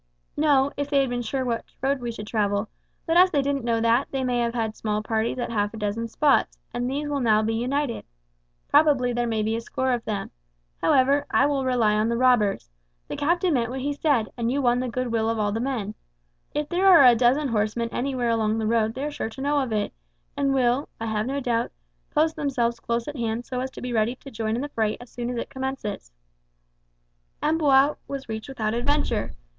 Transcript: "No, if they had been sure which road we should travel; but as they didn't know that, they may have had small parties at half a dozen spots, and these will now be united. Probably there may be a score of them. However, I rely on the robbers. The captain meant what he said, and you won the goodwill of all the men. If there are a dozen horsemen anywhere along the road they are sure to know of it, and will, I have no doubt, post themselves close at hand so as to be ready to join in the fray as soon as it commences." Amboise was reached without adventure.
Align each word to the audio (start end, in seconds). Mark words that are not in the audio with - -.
"No, 0.35 0.71
if 0.77 0.89
they 0.89 1.01
had 1.01 1.11
been 1.11 1.21
sure 1.21 1.45
which 1.45 1.77
road 1.79 1.99
we 2.01 2.11
should 2.11 2.25
travel; 2.25 2.69
but 3.05 3.17
as 3.17 3.29
they 3.29 3.43
didn't 3.43 3.63
know 3.63 3.79
that, 3.79 4.07
they 4.09 4.23
may 4.23 4.39
have 4.39 4.55
had 4.55 4.75
small 4.75 5.03
parties 5.03 5.37
at 5.37 5.51
half 5.51 5.75
a 5.75 5.77
dozen 5.77 6.07
spots, 6.07 6.57
and 6.73 6.89
these 6.89 7.07
will 7.07 7.19
now 7.19 7.43
be 7.43 7.53
united. 7.53 8.03
Probably 8.67 9.13
there 9.13 9.27
may 9.27 9.43
be 9.43 9.55
a 9.55 9.61
score 9.61 9.91
of 9.91 10.03
them. 10.05 10.31
However, 10.81 11.27
I 11.29 11.43
rely 11.43 11.93
on 11.93 12.09
the 12.09 12.17
robbers. 12.17 12.71
The 13.09 13.15
captain 13.15 13.53
meant 13.53 13.69
what 13.69 13.81
he 13.81 13.93
said, 13.93 14.29
and 14.35 14.51
you 14.51 14.59
won 14.59 14.79
the 14.79 14.89
goodwill 14.89 15.29
of 15.29 15.37
all 15.37 15.51
the 15.51 15.59
men. 15.59 15.93
If 16.55 16.67
there 16.69 16.87
are 16.87 17.05
a 17.05 17.13
dozen 17.13 17.49
horsemen 17.49 17.89
anywhere 17.91 18.29
along 18.29 18.57
the 18.57 18.65
road 18.65 18.95
they 18.95 19.03
are 19.05 19.11
sure 19.11 19.29
to 19.29 19.41
know 19.41 19.59
of 19.61 19.71
it, 19.71 19.93
and 20.35 20.51
will, 20.51 20.89
I 20.99 21.05
have 21.05 21.27
no 21.27 21.39
doubt, 21.39 21.71
post 22.09 22.35
themselves 22.35 22.79
close 22.79 23.07
at 23.07 23.17
hand 23.17 23.45
so 23.45 23.59
as 23.59 23.69
to 23.69 23.83
be 23.83 23.93
ready 23.93 24.15
to 24.15 24.31
join 24.31 24.55
in 24.55 24.63
the 24.63 24.69
fray 24.69 24.97
as 24.99 25.11
soon 25.11 25.29
as 25.29 25.37
it 25.37 25.51
commences." 25.51 26.11
Amboise 27.43 27.97
was 28.07 28.27
reached 28.27 28.49
without 28.49 28.73
adventure. 28.73 29.35